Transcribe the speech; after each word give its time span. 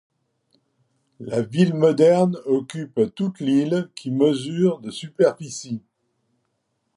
La 1.19 1.43
ville 1.43 1.75
moderne 1.75 2.35
occupe 2.45 3.13
toute 3.13 3.39
l'île 3.39 3.91
qui 3.93 4.09
mesure 4.09 4.79
de 4.79 4.89
superficie. 4.89 5.83